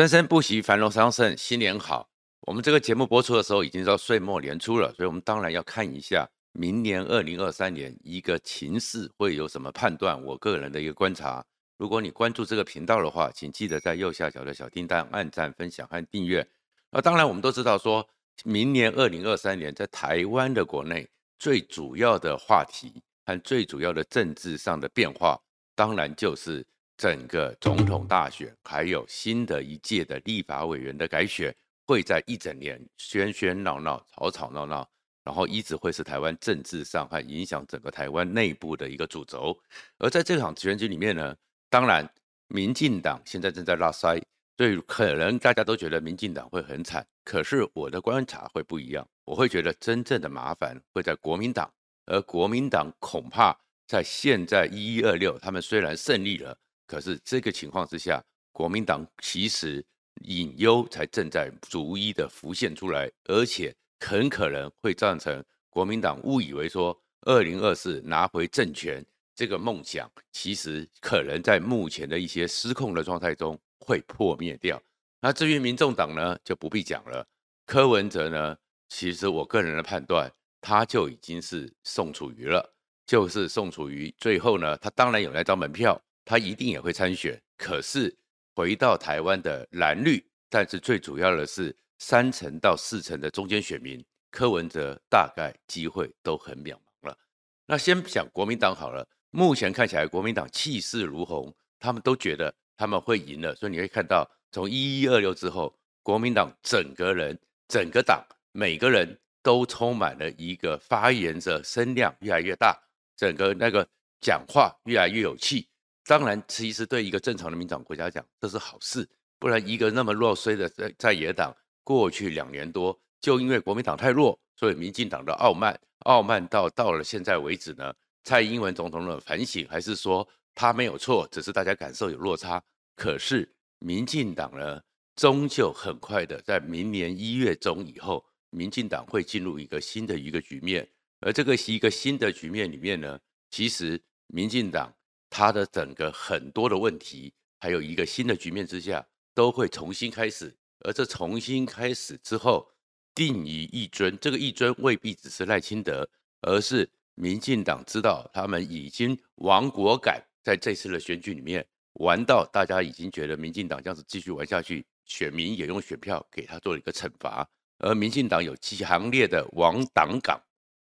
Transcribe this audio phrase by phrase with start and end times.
[0.00, 2.08] 生生不息，繁荣昌盛，新年好。
[2.46, 10.18] 我们这个节目播出的时候，已经到岁末年初了，所以我们当然要看一下明年二零二三年一个情势会有什么判断。
[10.24, 11.44] 我个人的一个观察，
[11.76, 16.48] 如果你关注这个频道的话，请记得在右下角的小叮当按赞、分享和订阅。
[16.90, 18.08] 那当然，我们都知道说，
[18.42, 21.06] 明年二零二三年在台湾的国内
[21.38, 25.38] 最主要的话题和最主要的政治上的变化，
[25.74, 26.66] 当然就是
[27.00, 31.50] 整个总统大选，还有新的一届的立法委员的改选，
[31.86, 34.86] 会在一整年喧喧闹闹、吵吵闹闹，
[35.24, 39.58] 然后一直会是台湾政治上和影响整个台湾内部的一个主轴。
[39.96, 41.34] 而在这场选举里面呢，
[41.70, 42.06] 当然
[42.48, 44.20] 民进党现在正在拉塞。
[44.58, 49.08] 所以可能大家都觉得民进党会很惨，可是我的观察会不一样。
[49.24, 51.72] 我会觉得真正的麻烦会在国民党，
[52.04, 56.54] 而国民党恐怕在现在一一二六，他们虽然胜利了，
[56.90, 59.84] 可是这个情况之下，国民党其实
[60.22, 73.56] 隐忧才正在逐一的浮现出来，而且很可能会造成国民党误以为说二零二四拿回政权这个梦想，其实可能在目前的一些失控的状态中。
[73.82, 74.80] 会破灭掉。
[75.20, 77.26] 那至于民众党呢，就不必讲了。
[77.64, 78.56] 柯文哲呢，
[78.90, 80.30] 其实我个人的判断，
[80.60, 82.74] 他就已经是宋楚瑜了，
[83.06, 84.14] 就是宋楚瑜。
[84.18, 86.00] 最后呢，他当然有那张门票，
[86.30, 87.36] 他一定也会参选。
[87.56, 88.16] 可是
[88.54, 94.00] 回到台湾的蓝绿，但是最主要的是三成到四成的中间选民，
[94.30, 97.18] 柯文哲大概机会都很渺茫了。
[97.66, 102.54] 那先讲国民党好了，目前看起来国民党气势如虹，他们都觉得。
[102.80, 112.74] 他们会赢了，所以你会看到，从一一二六之后，国民党整个人、整个党，每个人都充满了一个发言者声量越来越大，
[113.18, 113.86] 整个那个
[114.18, 115.68] 讲话越来越有气。
[116.10, 119.08] 当然，其实对一个正常的民主国家讲，这是好事，
[119.38, 130.28] 不然一个那么弱衰的在在野党，过去两年多就因为国民党太弱，所以民进党的傲慢，傲慢到到了现在为止呢，蔡英文总统的反省还是说。
[130.52, 132.62] 他没有错，只是大家感受有落差。
[132.96, 133.48] 可是
[133.78, 134.82] 民进党呢，
[135.14, 140.86] 终究很快的，在明年一月中以后，民进党会进入一个新的一个局面。
[141.20, 143.18] 而这个是一个新的局面里面呢，
[143.50, 144.92] 其实民进党
[145.30, 150.54] 他的整个很多的问题，还有一个新的局面之下，都会重新开始。
[150.80, 152.68] 而这重新开始之后，
[153.14, 156.08] 定于一尊，这个一尊未必只是赖清德，
[156.40, 160.22] 而是民进党知道他们已经亡国感。
[160.42, 167.46] 在这次的选举里面玩到，大家已经觉得民进党这样子继续玩下去，选民也用选票给他做了一个惩罚。
[167.78, 170.42] 而民进党有强烈的亡党感，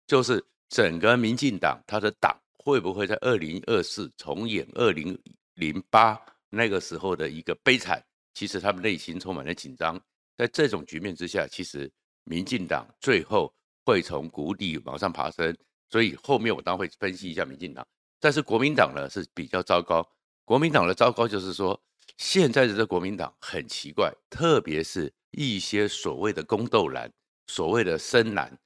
[0.06, 5.18] 就是整个民进党他的党会不会在二零二四重演二零
[5.54, 8.04] 零八那个时候的一个悲惨？
[8.34, 9.98] 其实他们内心充满了紧张。
[10.36, 11.90] 在这种局面之下，其实
[12.24, 13.52] 民进党最后
[13.84, 15.56] 会从谷底往上爬升。
[15.88, 17.86] 所以后面我当会分析一下民进党。
[18.20, 20.06] 但是国民党呢是比较糟糕，
[20.44, 21.80] 国民党的糟糕就是说，
[22.18, 27.10] 现在的这国民党很奇怪，特别是一些所谓的宫斗蓝、
[27.46, 28.56] 所谓的深蓝，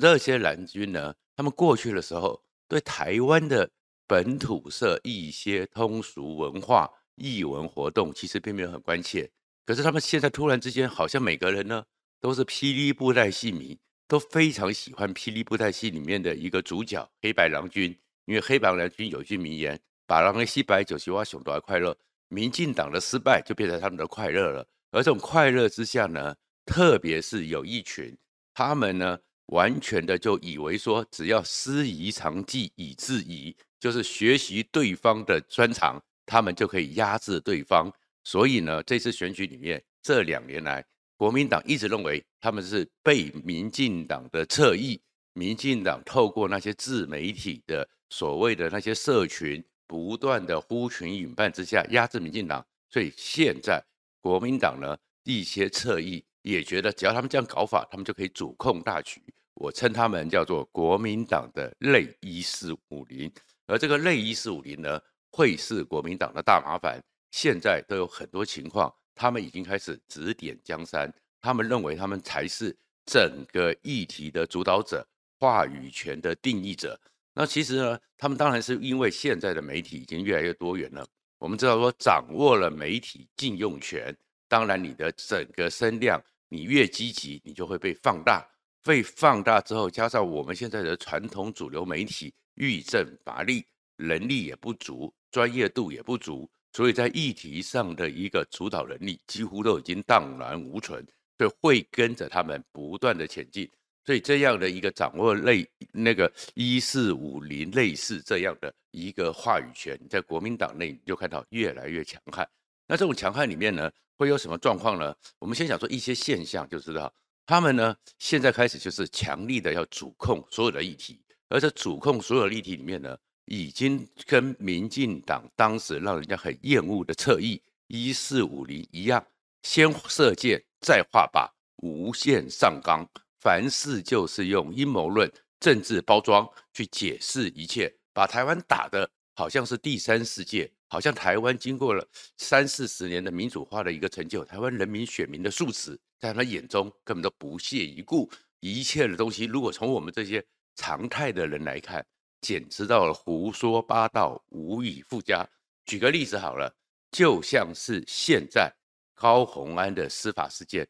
[0.00, 2.40] 这些蓝军呢，他们过去的时候
[2.70, 3.68] 对台湾的
[4.06, 9.28] 本土色一些通俗文化、艺文活动其实并没有很关切，
[9.66, 11.84] 可是他们现在突然之间，好像每个人呢
[12.20, 13.76] 都是霹雳布袋戏迷，
[14.06, 17.94] 都非常喜欢霹雳布袋戏里面的一个主角黑白郎君。
[18.26, 19.76] 因为黑白郎君有一句名言
[20.06, 21.96] ：“把人的西白，就是我想都还快乐。”
[22.32, 24.64] 民进党的失败就变成他们的快乐了。
[24.92, 26.32] 而这种快乐之下呢，
[26.64, 28.16] 特别是有一群，
[28.54, 29.18] 他们呢
[29.50, 37.92] 完全的就以为说，只要师夷长技以制夷，就是学习对方的专长，他们就可以压制对方。
[38.24, 40.84] 所以呢，这次选举里面，这两年来，
[41.16, 45.00] 国民党一直认为他们是被民进党的侧翼，
[45.34, 47.88] 民进党透过那些自媒体的。
[48.12, 53.80] 所谓的那些社群不断的呼群引伴之下压制民进党，所以现在
[54.20, 59.22] 国民党呢一些侧翼也觉得，只要他们这样搞法，他们就可以主控大局。
[59.54, 63.30] 我称他们叫做国民党的类一四五零，
[63.66, 65.00] 而这个类一四五零呢，
[65.30, 67.02] 会是国民党的大麻烦。
[67.30, 72.76] 现在都有很多情况，他们已经开始指点江山，他们认为他们才是
[73.06, 75.06] 整个议题的主导者，
[75.38, 76.98] 话语权的定义者。
[77.32, 81.06] 那其实呢，他们当然是因为现在的媒体已经越来越多元了。
[81.38, 84.14] 我们知道说，掌握了媒体禁用权，
[84.48, 88.46] 当然你的整个声量，你越积极，你就会被放大。
[88.82, 93.64] 被放大之后，加上我们现在的传统主流媒体欲振乏力，
[93.96, 101.06] 能力也不足，专业度也不足，所以在议题上的一个主导能力几乎都已经荡然无存，
[101.38, 103.70] 所以会跟着他们不断的前进。
[104.06, 112.48] 所以这样的一个掌握类那个一四五零类似这样的一个话语权，在国民党内你就看到越来越强悍。
[112.88, 115.14] 那这种强悍里面呢，会有什么状况呢？
[115.38, 117.12] 我们先想说一些现象，就知道
[117.50, 123.18] 他们呢现在开始就是强力的要主控所有的议题，而这主控所有议题里面呢。
[123.46, 129.26] 已经跟民进党当时让人家很厌恶的侧翼一四五零一样，
[129.64, 133.04] 先射箭再画靶，无限上纲，
[133.40, 142.06] 凡事就是用阴谋论、政治包装去解释一切，把台湾打的好像是第三世界，好像台湾经过了
[142.36, 150.44] 三四十年的民主化的一个成就，台湾人民选民的素质在他眼中根本都不屑一顾，一切的东西如果从我们这些
[150.76, 152.04] 常态的人来看。
[152.42, 155.46] 简直到了胡说八道，无以复加。
[155.84, 156.74] 举个例子好了，
[157.10, 158.72] 就像是现在
[159.14, 160.88] 高虹安的司法事件。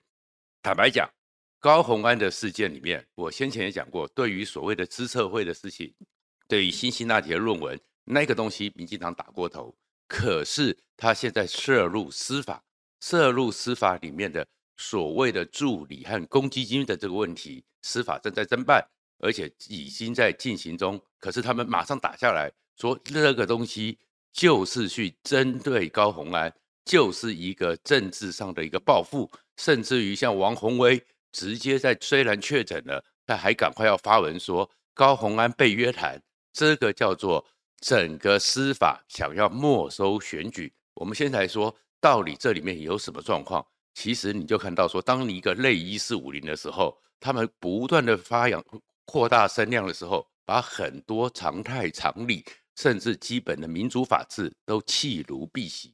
[0.63, 1.11] 坦白讲，
[1.59, 5.93] 高虹安的事件里面，我先前也讲过，对于所谓的资策会的事情，
[6.47, 9.77] 对于辛辛那提的论文那个东西，民进党打过头。
[10.11, 12.61] 可是他现在涉入司法，
[13.01, 14.45] 涉入司法里面的
[14.77, 18.85] 所谓的助理和公积金的这个问题，司法正在侦办。
[19.23, 23.99] 而且已经在进行中，可是他们马上打下来说，这个东西
[24.33, 26.51] 就是去针对高虹安，
[26.87, 30.99] 就是一个政治上的一个报复，甚至于像王鸿薇
[31.33, 36.19] 直接在虽然确诊了，但还赶快要发文说高虹安被约谈，
[36.55, 37.45] 这个叫做
[37.81, 40.73] 整个司法想要没收选举。
[40.95, 43.67] 我们现在说到底这里面有什么状况？
[43.95, 48.65] 其实你就看到说，当你一个类一四五零的时候，他们不断的发扬。
[49.05, 52.45] 扩大声量的时候，把很多常态常理，
[52.77, 55.91] 甚至基本的民主法治都弃如敝屣。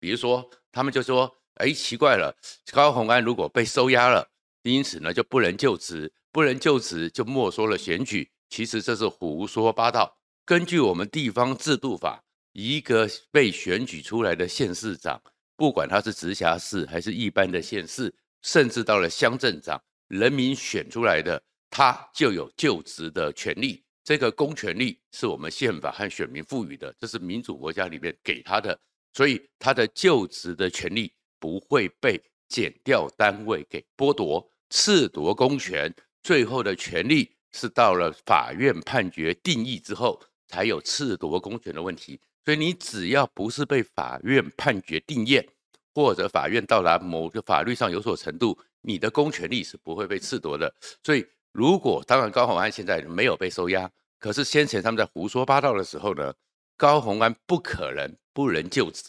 [0.00, 1.32] 比如说，他们就说
[1.62, 2.36] ：“哎，奇怪了，
[2.72, 4.28] 高虹安如果被收押了，
[4.62, 8.28] 因此呢就不能就职，不能就职就没收了选举。
[8.48, 10.18] 其实这是胡说八道。
[10.46, 12.22] 根据我们地方制度法，
[12.52, 15.20] 一个被选举出来的县市长，
[15.56, 28.78] 不管他是直辖市还是一般的县市，甚至到了乡镇长，人民选出来的。”他就有就职的权利，这个公权力是我们宪法和选民赋予的，这是民主国家里面给他的，
[29.12, 35.92] 所以他的就职的权利不会被减掉单位给剥夺、褫夺公权。
[36.22, 42.20] 最后的权利是到了法院判决定义之后，才有褫夺公权的问题。
[42.44, 45.46] 所以你只要不是被法院判决定验，
[45.94, 50.74] 或者法院到达某个法律上有所程度，你的公权力是不会被褫夺的。
[51.02, 51.26] 所以。
[51.52, 56.34] 如果当然高虹安现在没有被收押，可是先前他们在胡说八道的时候呢，
[56.76, 59.04] 高虹安不可能不能就职，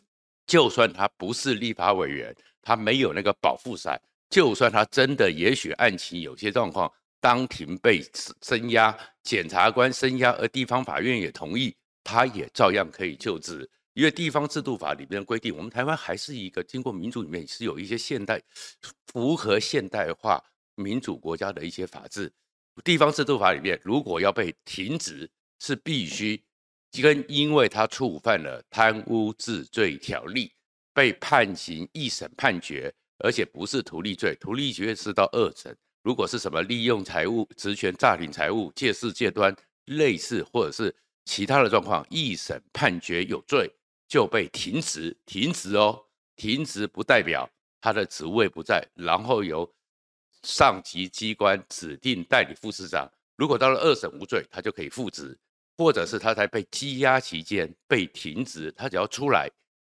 [0.46, 6.90] 就算他不是立法委员，他没有那个保护伞，就算他真的也许案情有些状况，
[7.20, 8.02] 当庭被
[8.42, 18.42] 声押，检察官声押，而地方法院也同意，他也照样可以就职，因为地方制度法里面规定，我们台湾还是一个经过民主里面是有一些现代
[19.08, 20.44] 符合现代化。
[20.80, 22.32] 民主国家的一些法治，
[22.84, 25.28] 地方制度法里面，如果要被停职，
[25.58, 26.40] 是必须
[27.02, 30.54] 跟因为他触犯了贪污治罪条例，
[30.94, 35.76] 被判刑一审判决，而且不是图利罪，图利罪是到二审。
[36.08, 39.54] 如果是什么利用财务、职权诈领财物、借势借端
[39.88, 40.96] 类似，或者是
[41.26, 43.70] 其他的状况，一审判决有罪，
[44.08, 45.14] 就被停职。
[45.26, 46.02] 停职哦，
[46.38, 47.50] 停职不代表
[47.82, 49.70] 他的职位不在，然后由。
[50.44, 55.38] 上级机关指定代理副市长，如果到了二审无罪，他就可以复职，
[55.78, 59.50] 或者是他在被羁押期间被停职，他只要出来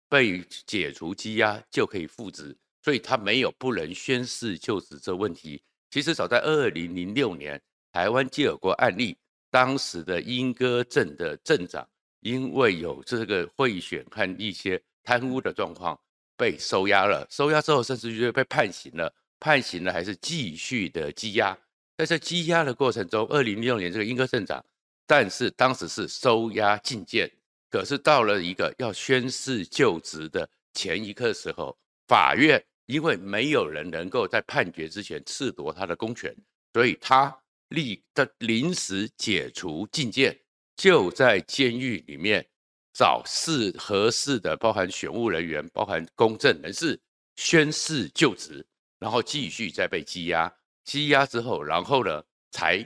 [0.09, 5.61] 被解除羁押就可以复职，所以他没有不能宣誓就职这问题。
[5.95, 9.17] 其实早在二零零六年，台湾就有过案例，
[9.49, 15.97] 当时的莺歌镇的镇长因为有这个贿选和一些贪污的状况
[16.37, 19.15] 被收押了，收押之后甚至就被判刑了。
[19.39, 21.57] 判刑了还是继续的羁押？
[21.97, 24.65] 在这羁押的过程中，二零零六年这个莺歌镇长，
[25.07, 27.31] 但是当时是收押禁见，
[27.71, 36.35] 可是到了一个要宣誓就职的前一刻时候，法院因为没有人能够在判决之前褫夺他的公权，
[36.73, 37.37] 所以他
[37.69, 40.39] 立的临时解除禁见，
[40.77, 42.47] 就在监狱里面
[42.93, 47.01] 找适合适的，包含选务人员、包含公证人士
[47.37, 48.67] 宣誓就职。
[49.01, 50.51] 然后继续再被羁押，
[50.87, 52.79] 羁押之后，然后呢，才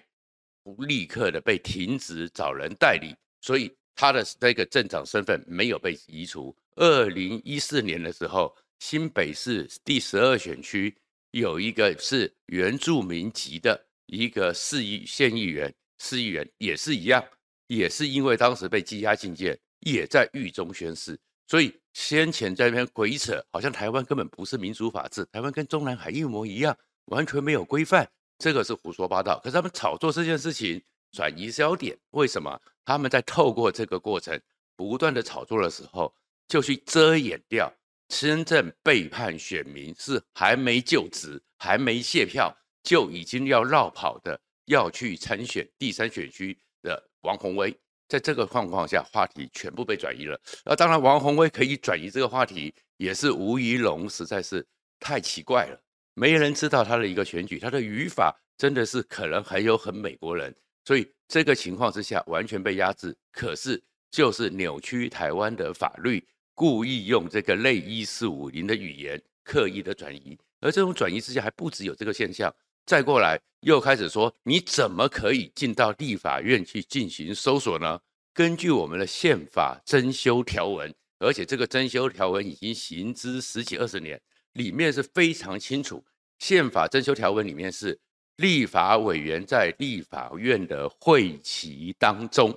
[0.78, 10.96] 立刻的被停职，找人代理，所以他的那个镇长身份没有被移除，二零一四年的时候，新北市第十二选区
[11.32, 17.22] 有一个是原住民籍的一个市议县议员，市议员也是一样，
[17.66, 21.18] 也是因为当时被羁押禁见，也在狱中宣誓。
[21.46, 28.08] 所以先前在那边鬼扯，好像台湾根本不是民主法治，台湾跟中南海一模一样，完全没有规范，
[28.38, 29.38] 这个是胡说八道。
[29.40, 30.82] 可是他们炒作这件事情，
[31.12, 32.60] 转移焦点，为什么？
[32.84, 34.38] 他们在透过这个过程
[34.76, 36.14] 不断的炒作的时候，
[36.48, 37.70] 就去遮掩掉
[38.08, 47.74] 真正背叛选民是还没就职、还没卸票就已经要绕跑的，要去参选第三选区的王宏威。
[48.08, 50.40] 在这个状况下，话题全部被转移了。
[50.64, 54.66] 那当然，王宏威可以转移这个话题，也是吴怡龙实在是
[54.98, 55.78] 太奇怪了。
[56.14, 60.56] 没人知道他的一个选举，他的语法真的是可能还有很美国人。
[60.86, 63.14] 所以这个情况之下，完全被压制。
[63.30, 66.26] 可是就是扭曲台湾的法律，
[66.58, 70.36] 故意用这个类一四五零的语言刻意的转移。
[70.58, 72.52] 而这种转移之下，还不只有这个现象。
[72.84, 78.00] 再过来又开始说，你怎么可以进到立法院去进行搜索呢？
[78.34, 84.20] 根据我们的宪法增修条文，而且这个增修条文已经行之十几二十年，
[84.54, 86.04] 里面是非常清楚。
[86.40, 87.96] 宪法增修条文里面是
[88.34, 92.52] 立法委员在立法院的会期当中，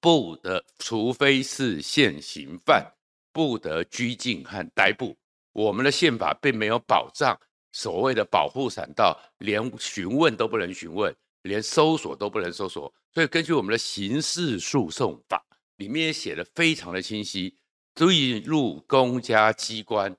[0.00, 2.84] 不得，除非是现行犯，
[3.32, 5.16] 不得拘禁和逮捕。
[5.52, 7.38] 我们的宪法并没有保障。
[7.74, 12.92] 所谓的保护伞道，连询问都不能询问，连搜索都不能搜索。
[13.14, 15.42] 所以根据我们的刑事诉讼法
[15.76, 17.56] 里面也写的非常的清晰，
[17.94, 20.14] 进入公家机关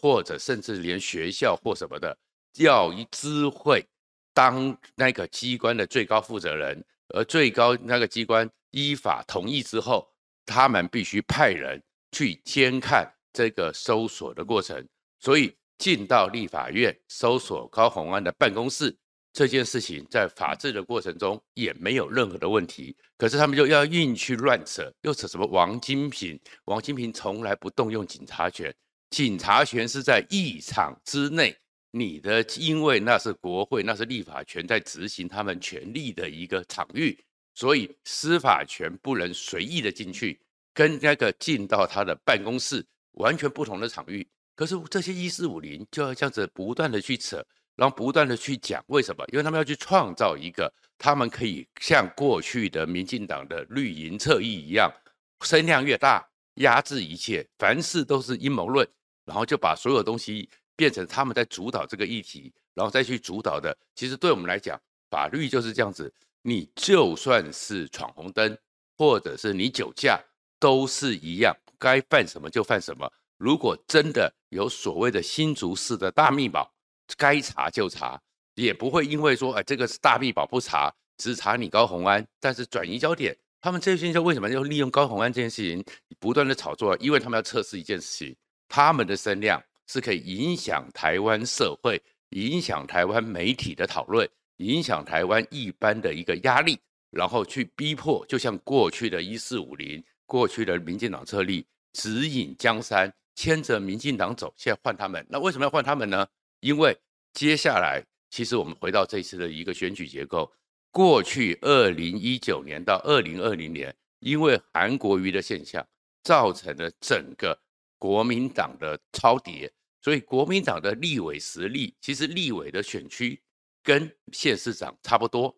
[0.00, 2.16] 或者甚至连学校或什么的，
[2.58, 3.84] 要一知会
[4.32, 10.08] 当那个机关的最高负责人，而最高那个机关依法同意之后，
[10.46, 14.86] 他们必须派人去监看这个搜索的过程。
[15.18, 15.52] 所以。
[15.78, 18.96] 进到立法院搜索高虹安的办公室
[19.32, 22.96] 这件事情，在法治的过程中也没有任何的问题。
[23.18, 26.38] 可是他们就要硬去乱扯，又扯什么王金平？
[26.66, 28.72] 王金平从来不动用警察权，
[29.10, 31.56] 警察权是在议场之内，
[31.90, 37.18] 你的因为那是国会，那是立法权在执行他们权力的一个场域，
[37.56, 40.40] 所以司法权不能随意的进去，
[40.74, 44.26] 跟那个进到他的办公室完全不同的场域。
[44.54, 49.24] 可是这些一四五零就要这样子不断的去扯，然后不断的去讲为什么？
[49.32, 54.92] 因为他们要去创造一个他们可以像过去的民进党的绿营侧翼一样，
[55.40, 56.22] 声量越大，
[56.56, 58.86] 压制一切，凡事都是阴谋论，
[59.24, 63.76] 然后就把所有东西变成他们在主导这个议题，然后再去主导的。
[63.94, 66.12] 其实对我们来讲，法律就是这样子，
[66.42, 68.56] 你就算是闯红灯，
[68.98, 70.20] 或者是你酒驾，
[70.62, 73.12] 都是一样，该犯什么就犯什么。
[73.36, 76.72] 如果真的有所谓的新竹市的大秘宝，
[77.16, 78.22] 该查就查，
[78.54, 83.36] 也不会因为说，哎，这个是大秘宝不查，只查你高虹安，但是转移焦点。
[83.60, 85.84] 他们这些人为什么要利用高虹安这件事情
[86.20, 86.96] 不断的炒作？
[86.98, 88.36] 因为他们要测试一件事情，
[88.68, 92.00] 他们的声量是可以影响台湾社会、
[92.30, 94.28] 影响台湾媒体的讨论、
[94.58, 96.78] 影响台湾一般的一个压力，
[97.10, 103.12] 然后去逼迫，就像过去的一四五零，过去的民进党设立指引江山。
[103.34, 106.28] 牵着民进党走，现在换他们，那为什么要换他们呢？
[106.60, 106.94] 因为
[107.32, 110.52] 接下来，其实我们回到这次的一个选举结构，
[110.90, 115.84] 过去二零一九年到二零二零年，因为韩国瑜的现象，
[116.22, 117.58] 造成了整个
[117.98, 123.42] 国民党的超跌，所以国民党的立委实力，其实立委的选区
[123.82, 125.56] 跟县市长差不多，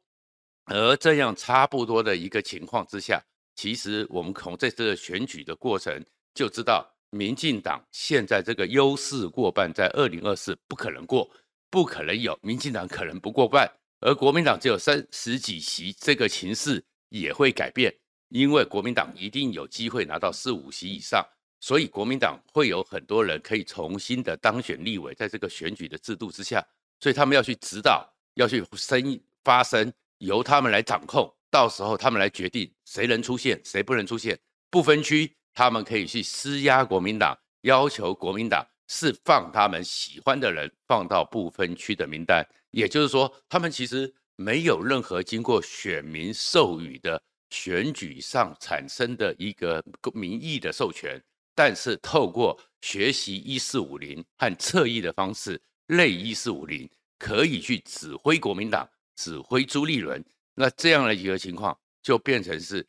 [0.66, 3.21] 而这样差不多的一个情况之下，
[3.54, 6.90] 其实我们从这次的选举的过程就知道。
[7.11, 11.30] 民进党现在这个优势过半，在二零二四不可能过，
[11.70, 12.37] 不可能有。
[12.42, 13.70] 民进党可能不过半，
[14.00, 17.94] 而国民党只有三十几席，这个情势也会改变，
[18.30, 21.25] 因为国民党一定有机会拿到四五席以上，
[21.61, 26.66] 所以国民党会有很多人可以重新的当选立委，在这个选举的制度之下，
[26.99, 34.37] 所以他们要去指导，要去声发声，由他们来掌控，到时候他们来决定谁能出现，谁不能出现，
[34.70, 35.32] 不分区。
[35.54, 42.44] 他们可以去施压国民党，要求国民党释放他们喜欢的人，放到不分区的名单。
[42.73, 49.80] 也就是说，他们其实没有任何经过选民授予的选举上产生的一个
[50.12, 51.23] 民意的授权，
[51.54, 58.84] 但是透过学习一四五零和侧翼的方式，类一四五零可以去指挥国民党，
[59.14, 60.20] 指挥朱立伦。
[60.54, 62.87] 那这样的一个情况，就变成是。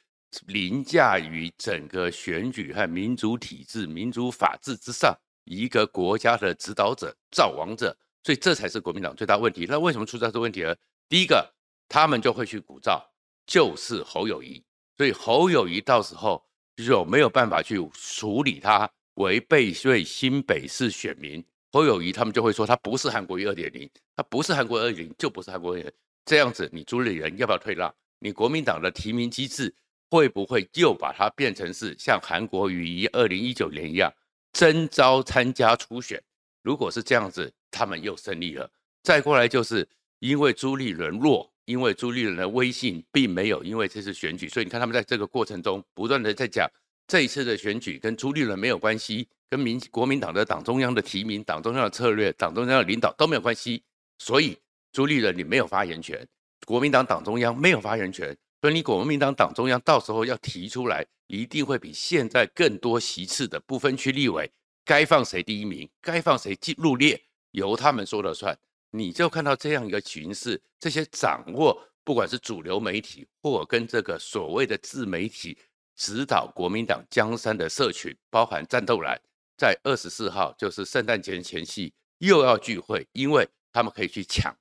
[0.47, 9.65] 凌驾于整个选举和民主体制、民主法治之上，一个国家的指导者、造王者，所以这才是国民党最大问题。
[9.69, 10.75] 那为什么出这个问题呢？
[11.07, 11.49] 第一个，
[11.87, 13.01] 他们就会去鼓噪，
[13.47, 14.61] 就是侯友谊，
[14.97, 16.45] 所以侯友谊到时候
[16.75, 21.41] 有没有办法去处理他违背对新北市选民。
[21.71, 25.89] 侯友谊他们就会说，他不是韩国瑜二点零，他不是韩国二点零，就不是韩国瑜。
[26.25, 27.93] 这样子，你朱立伦要不要退让？
[28.17, 29.71] 你国民党的提名机制
[30.09, 34.11] 会不会又把它变成是像韩国瑜一二零一九年一样
[34.51, 36.19] 征召参加初选？
[36.63, 38.67] 如果是这样子，他们又胜利了。
[39.03, 46.67] 再过来就是因为朱立伦弱，因为朱立伦的威信并没有因为这次选举，所以你看他们在这个过程中不断的在讲
[47.05, 53.83] 这一次的选举跟朱立伦没有关系，跟民国民党的党中央的提名、党中央的策略、党中央的领导都没有关系，
[54.17, 54.57] 所以。
[54.95, 56.17] 朱立伦，你没有发言权；
[56.65, 64.49] 国民党党中央没有发言权，所以你国民党党中央到时候要提出来，一定会比现在更多席次的不分区立委，
[64.85, 67.21] 该放谁第一名，该放谁进入列，
[67.51, 68.57] 由他们说了算。
[68.91, 75.57] 你就看到这样一个形势，这些掌握不管是主流媒体或跟这个所谓的自媒体
[75.97, 79.21] 指导国民党江山的社群，包含战斗蓝，
[79.57, 84.55] 在二十四号就是圣诞节前夕又要聚会，因为他们可以去抢。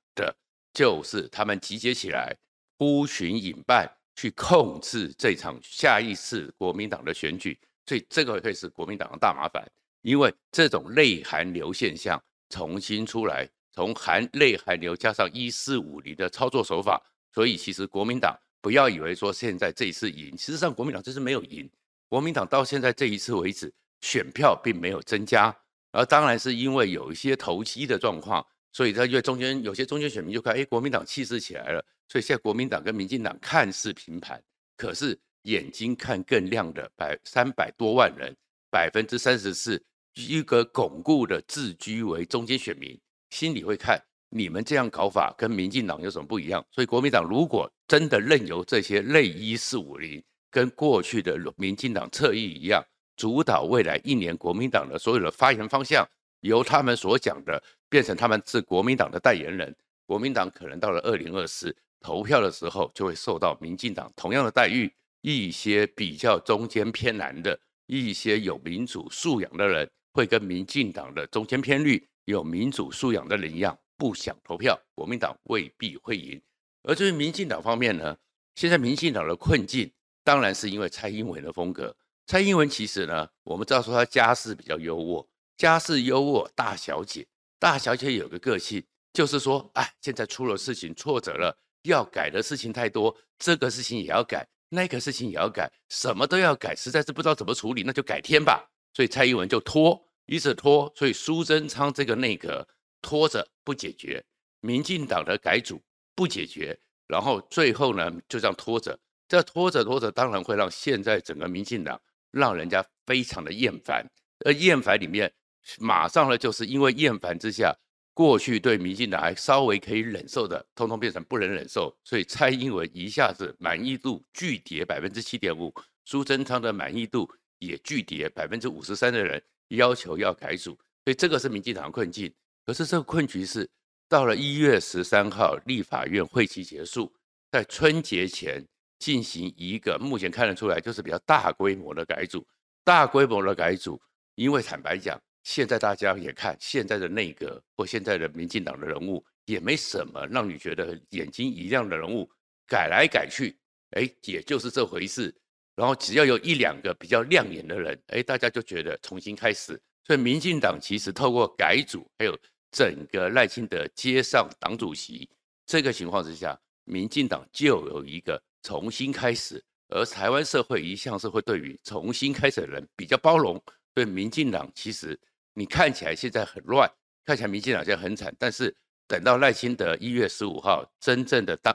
[0.75, 2.35] 就是他们集结起来，
[2.77, 9.65] 呼寻引伴，去控制这场下一次国民党的选举，所以这个会是国民党的大麻烦，
[10.01, 17.01] 因为这种类韩流现象重新出来，从韩类韩流加上一四五零的操作手法，
[17.33, 21.71] 所以其实国民党不要以为说现在这一次赢，事实上国民党这次没有赢，
[22.09, 25.55] 国民党到现在这一次为止选票并没有增加，
[25.93, 28.45] 而当然是因为有一些投机的状况。
[28.75, 34.43] 所以他因为中间有些中间选民就看，哎，国民党气势起来了，所以现在国民党跟民进党看似平盘，
[34.75, 38.35] 可是眼睛看更亮的百三百多万人，
[38.69, 39.81] 百分之三十四，
[40.15, 43.97] 一个巩固的自居为中间选民，心里会看
[44.29, 46.61] 你们这样搞法跟民进党有什么不一样？
[46.69, 52.83] 所以国民党如果真的任由这些类一四五零跟过去的民进党侧翼一样，
[53.15, 56.05] 主导未来一年国民党的所有的发言方向。
[56.45, 64.93] 由他们所讲的变成他们是国民党的代言人，国民党可能到了二零二四投票的时候，就会受到民进党同样的待遇。
[65.21, 76.39] 一些比较中间偏蓝的，一些有民主素养的人，会跟民进党的中间偏绿、有民主素养的人一样，不想投票，国民党未必会赢。
[76.83, 78.15] 而至于民进党方面呢，
[78.53, 79.91] 现在民进党的困境，
[80.23, 81.95] 当然是因为蔡英文的风格。
[82.27, 85.25] 蔡英文其实呢，我们知道说他家世比较优渥。
[85.57, 87.25] 家世优渥，大小姐，
[87.57, 98.69] 大小姐有个个性，就是说，哎，现在出了事情，挫折了，要改的事情太多，这个事情也要改，那个事情也要改，什么都要改，实在是不知道怎么处理，那就改天吧。
[98.93, 102.67] 所以蔡英文就拖，一直拖，所以苏贞昌这个内阁
[103.01, 104.21] 拖着不解决，
[104.59, 105.81] 民进党的改组
[106.15, 111.99] 不解决，然后最后呢就这样拖着，这拖着拖着，当然会让现在整个民进党
[112.31, 114.05] 让人家非常的厌烦，
[114.45, 115.33] 而厌烦里面。
[115.79, 117.75] 马上呢，就是因为厌烦之下，
[118.13, 125.73] 过去对民进党还稍微可以忍受的，通通变成不能忍受，所以蔡英文一下子满意度巨跌百分之七点五，
[126.05, 130.71] 苏贞昌的满意度也巨跌百分之五十三的人要求要改组，
[131.03, 132.33] 所以这个是民进党困境。
[132.65, 133.69] 可是这个困局是
[134.07, 137.11] 到了一月十三号立法院会期结束，
[137.51, 138.65] 在春节前
[138.99, 142.47] 进行一个目前看得出来就是比较大规模的改组，
[142.83, 143.99] 大规模的改组，
[144.35, 145.19] 因为坦白讲。
[145.45, 152.27] 现在大家也看现在的内阁或现在的民进党的人物，也没什么让你觉得眼睛一亮的人物，
[152.67, 153.55] 改来改去，
[153.91, 155.33] 哎，也就是这回事。
[155.75, 159.79] 然后只要有一两个比较亮眼的人，哎，大家就觉得重新开始。
[160.03, 162.35] 所以民进党其实透过改组，还有
[162.71, 165.29] 整个赖清德接上党主席
[165.67, 169.63] 这个情况之下，民进党就有一个重新开始。
[169.89, 175.15] 而台湾社会一向是会对于重新开始的人比较包容，对民进党其实。
[175.57, 176.89] 你看起来现在很乱，
[177.25, 178.75] 看起来民进党现在很惨，但是
[179.07, 181.73] 等到赖清德一月十五号真正的当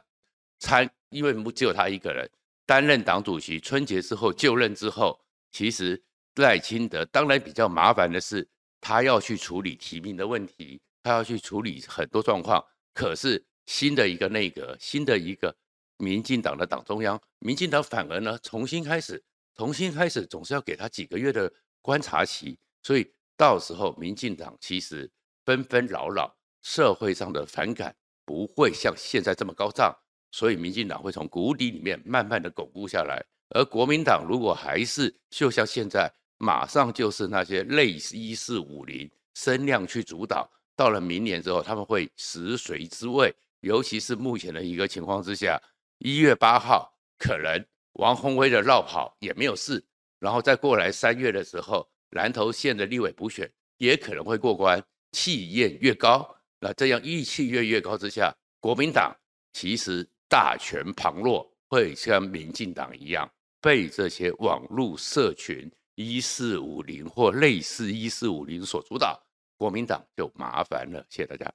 [0.59, 2.31] 参，因为不只有他一个人
[2.67, 5.19] 担任党主席，春节之后就任之后，
[5.51, 6.01] 其实
[6.35, 8.47] 赖清德当然比较麻烦的是，
[8.83, 12.63] 他要去处理提名的问题，他要去处理很多状况。
[12.93, 15.57] 可是新的一个内阁，新的一个
[15.97, 19.25] 民进党的党中央，民进党反而呢重新开始，
[19.57, 23.11] 重新开始总是要给他几个月的观察期，所以。
[23.41, 25.11] 到时候，民进党其实
[25.47, 29.97] 纷纷扰扰，社会上的反感不会像现在这么高涨，
[30.31, 33.25] 所以民进党会从谷底里面慢慢的巩固下来。
[33.55, 43.35] 而国民党如果还是就像现在，马上就是那些类似一四五零声量去主导，到了明年之后，他们会食髓知味。
[43.61, 45.59] 尤其是目前的一个情况之下，
[45.97, 49.83] 一月八号可能王宏威的绕跑也没有事，
[50.19, 59.17] 然后再过来三月的时候，南投县的立委补选也可能会过关，气焰越高，那这样义气越越高之下，国民党
[59.53, 69.21] 其实大权旁落，会像民进党一样被这些网络社群一四五零或类似一四五零所主导，
[69.57, 71.05] 国民党就麻烦了。
[71.09, 71.53] 谢谢大家。